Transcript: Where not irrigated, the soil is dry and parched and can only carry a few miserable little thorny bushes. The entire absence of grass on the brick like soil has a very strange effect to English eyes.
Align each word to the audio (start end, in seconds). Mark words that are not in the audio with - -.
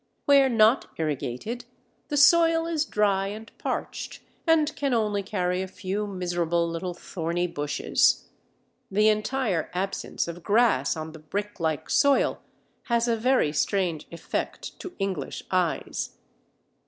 Where 0.25 0.49
not 0.49 0.87
irrigated, 0.97 1.65
the 2.07 2.17
soil 2.17 2.65
is 2.65 2.85
dry 2.85 3.27
and 3.27 3.55
parched 3.59 4.19
and 4.47 4.75
can 4.75 4.95
only 4.95 5.21
carry 5.21 5.61
a 5.61 5.67
few 5.67 6.07
miserable 6.07 6.67
little 6.67 6.95
thorny 6.95 7.45
bushes. 7.45 8.27
The 8.89 9.09
entire 9.09 9.69
absence 9.75 10.27
of 10.27 10.41
grass 10.41 10.97
on 10.97 11.11
the 11.11 11.19
brick 11.19 11.59
like 11.59 11.87
soil 11.87 12.41
has 12.85 13.07
a 13.07 13.15
very 13.15 13.53
strange 13.53 14.07
effect 14.11 14.79
to 14.79 14.95
English 14.97 15.43
eyes. 15.51 16.17